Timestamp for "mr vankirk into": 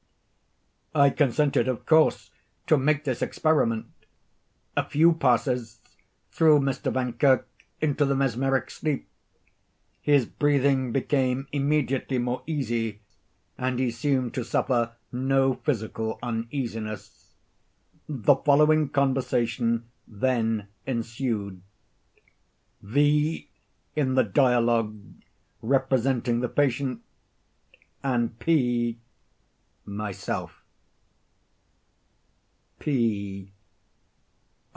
6.59-8.03